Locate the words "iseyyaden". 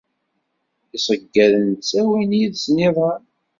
0.97-1.69